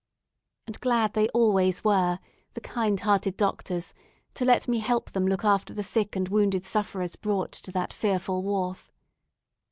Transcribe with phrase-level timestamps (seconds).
[0.65, 2.17] And glad they always were,
[2.53, 3.93] the kind hearted doctors,
[4.33, 7.93] to let me help them look after the sick and wounded sufferers brought to that
[7.93, 8.91] fearful wharf.